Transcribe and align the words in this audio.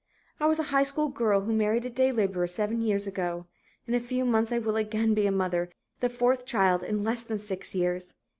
"I 0.39 0.47
was 0.47 0.57
a 0.57 0.63
high 0.73 0.81
school 0.81 1.09
girl 1.09 1.41
who 1.41 1.53
married 1.53 1.85
a 1.85 1.89
day 1.91 2.11
laborer 2.11 2.47
seven 2.47 2.81
years 2.81 3.05
ago. 3.05 3.45
In 3.85 3.93
a 3.93 3.99
few 3.99 4.25
months 4.25 4.51
I 4.51 4.57
will 4.57 4.75
again 4.75 5.13
be 5.13 5.27
a 5.27 5.31
mother, 5.31 5.69
the 5.99 6.09
fourth 6.09 6.43
child 6.43 6.81
in 6.81 7.03
less 7.03 7.21
than 7.21 7.37
six 7.37 7.75
years. 7.75 8.15